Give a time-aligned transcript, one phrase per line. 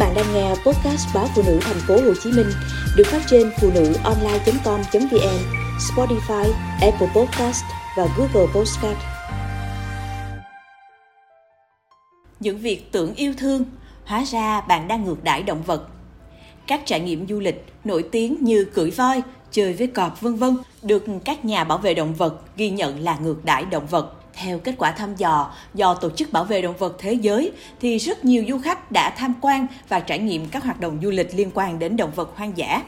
[0.00, 2.46] bạn đang nghe podcast báo phụ nữ thành phố Hồ Chí Minh
[2.96, 5.38] được phát trên phụ nữ online.com.vn,
[5.78, 7.64] Spotify, Apple Podcast
[7.96, 8.98] và Google Podcast.
[12.40, 13.64] Những việc tưởng yêu thương,
[14.04, 15.88] hóa ra bạn đang ngược đãi động vật.
[16.66, 20.56] Các trải nghiệm du lịch nổi tiếng như cưỡi voi, chơi với cọp vân vân
[20.82, 24.58] được các nhà bảo vệ động vật ghi nhận là ngược đãi động vật theo
[24.58, 28.24] kết quả thăm dò do Tổ chức Bảo vệ Động vật Thế giới, thì rất
[28.24, 31.50] nhiều du khách đã tham quan và trải nghiệm các hoạt động du lịch liên
[31.54, 32.82] quan đến động vật hoang dã.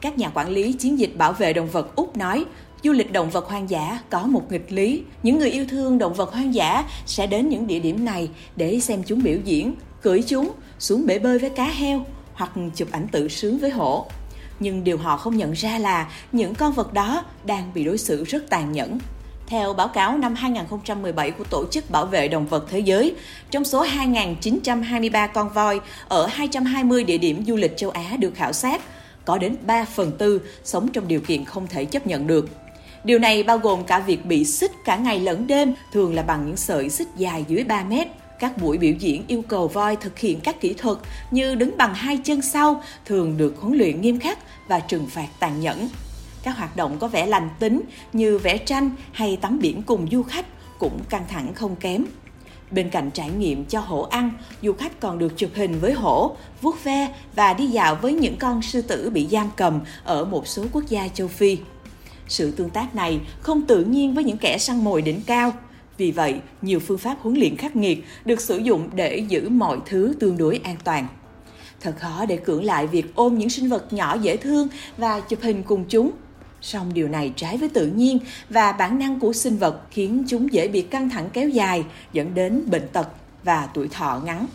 [0.00, 2.44] Các nhà quản lý chiến dịch bảo vệ động vật Úc nói,
[2.84, 5.02] du lịch động vật hoang dã có một nghịch lý.
[5.22, 8.80] Những người yêu thương động vật hoang dã sẽ đến những địa điểm này để
[8.80, 13.06] xem chúng biểu diễn, cưỡi chúng, xuống bể bơi với cá heo hoặc chụp ảnh
[13.12, 14.06] tự sướng với hổ.
[14.60, 18.24] Nhưng điều họ không nhận ra là những con vật đó đang bị đối xử
[18.24, 18.98] rất tàn nhẫn.
[19.48, 23.14] Theo báo cáo năm 2017 của Tổ chức Bảo vệ Động vật Thế giới,
[23.50, 28.52] trong số 2.923 con voi ở 220 địa điểm du lịch châu Á được khảo
[28.52, 28.82] sát,
[29.24, 32.48] có đến 3 phần tư sống trong điều kiện không thể chấp nhận được.
[33.04, 36.46] Điều này bao gồm cả việc bị xích cả ngày lẫn đêm, thường là bằng
[36.46, 38.08] những sợi xích dài dưới 3 mét.
[38.38, 40.98] Các buổi biểu diễn yêu cầu voi thực hiện các kỹ thuật
[41.30, 45.28] như đứng bằng hai chân sau, thường được huấn luyện nghiêm khắc và trừng phạt
[45.40, 45.88] tàn nhẫn.
[46.48, 47.80] Các hoạt động có vẻ lành tính
[48.12, 50.46] như vẽ tranh hay tắm biển cùng du khách
[50.78, 52.04] cũng căng thẳng không kém.
[52.70, 54.30] Bên cạnh trải nghiệm cho hổ ăn,
[54.62, 58.36] du khách còn được chụp hình với hổ, vuốt ve và đi dạo với những
[58.36, 61.58] con sư tử bị giam cầm ở một số quốc gia châu Phi.
[62.28, 65.52] Sự tương tác này không tự nhiên với những kẻ săn mồi đỉnh cao.
[65.96, 69.78] Vì vậy, nhiều phương pháp huấn luyện khắc nghiệt được sử dụng để giữ mọi
[69.86, 71.06] thứ tương đối an toàn.
[71.80, 75.38] Thật khó để cưỡng lại việc ôm những sinh vật nhỏ dễ thương và chụp
[75.42, 76.10] hình cùng chúng
[76.62, 78.18] Song điều này trái với tự nhiên
[78.50, 82.34] và bản năng của sinh vật khiến chúng dễ bị căng thẳng kéo dài, dẫn
[82.34, 83.08] đến bệnh tật
[83.44, 84.46] và tuổi thọ ngắn.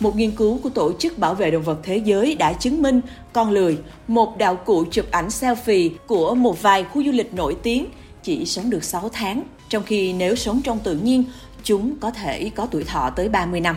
[0.00, 3.00] Một nghiên cứu của Tổ chức Bảo vệ Động vật Thế giới đã chứng minh
[3.32, 7.56] con lười, một đạo cụ chụp ảnh selfie của một vài khu du lịch nổi
[7.62, 7.86] tiếng,
[8.22, 11.24] chỉ sống được 6 tháng, trong khi nếu sống trong tự nhiên,
[11.62, 13.76] chúng có thể có tuổi thọ tới 30 năm.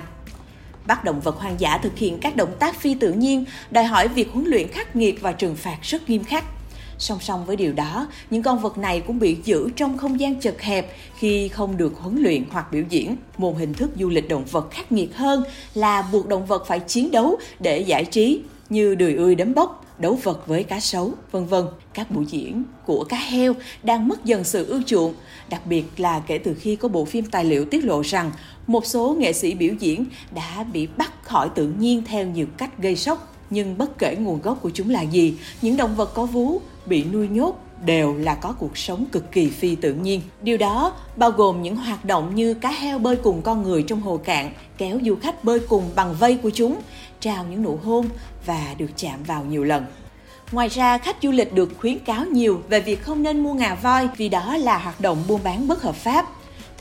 [0.88, 4.07] Bắt động vật hoang dã thực hiện các động tác phi tự nhiên đòi hỏi
[4.07, 6.46] việc huấn luyện khắc nghiệt và trừng phạt rất nghiêm khắc
[7.01, 10.39] Song song với điều đó, những con vật này cũng bị giữ trong không gian
[10.39, 13.16] chật hẹp khi không được huấn luyện hoặc biểu diễn.
[13.38, 16.79] Một hình thức du lịch động vật khắc nghiệt hơn là buộc động vật phải
[16.79, 21.13] chiến đấu để giải trí như đười ươi đấm bốc, đấu vật với cá sấu,
[21.31, 21.66] vân vân.
[21.94, 23.53] Các buổi diễn của cá heo
[23.84, 25.13] đang mất dần sự ưa chuộng,
[25.50, 28.31] đặc biệt là kể từ khi có bộ phim tài liệu tiết lộ rằng
[28.67, 32.78] một số nghệ sĩ biểu diễn đã bị bắt khỏi tự nhiên theo nhiều cách
[32.78, 36.25] gây sốc nhưng bất kể nguồn gốc của chúng là gì, những động vật có
[36.25, 40.22] vú bị nuôi nhốt đều là có cuộc sống cực kỳ phi tự nhiên.
[40.41, 44.01] Điều đó bao gồm những hoạt động như cá heo bơi cùng con người trong
[44.01, 46.75] hồ cạn, kéo du khách bơi cùng bằng vây của chúng,
[47.19, 48.06] trao những nụ hôn
[48.45, 49.85] và được chạm vào nhiều lần.
[50.51, 53.75] Ngoài ra, khách du lịch được khuyến cáo nhiều về việc không nên mua ngà
[53.75, 56.25] voi vì đó là hoạt động buôn bán bất hợp pháp.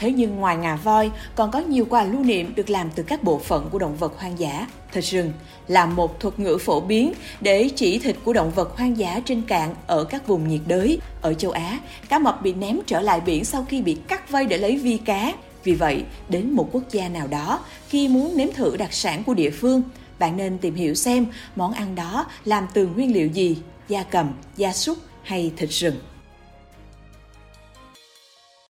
[0.01, 3.23] Thế nhưng ngoài ngà voi, còn có nhiều quà lưu niệm được làm từ các
[3.23, 4.67] bộ phận của động vật hoang dã.
[4.93, 5.33] Thịt rừng
[5.69, 9.43] là một thuật ngữ phổ biến để chỉ thịt của động vật hoang dã trên
[9.43, 10.99] cạn ở các vùng nhiệt đới.
[11.23, 11.79] Ở châu Á,
[12.09, 14.97] cá mập bị ném trở lại biển sau khi bị cắt vây để lấy vi
[14.97, 15.33] cá.
[15.65, 19.35] Vì vậy, đến một quốc gia nào đó, khi muốn nếm thử đặc sản của
[19.35, 19.83] địa phương,
[20.19, 23.59] bạn nên tìm hiểu xem món ăn đó làm từ nguyên liệu gì,
[23.89, 25.97] da cầm, da súc hay thịt rừng.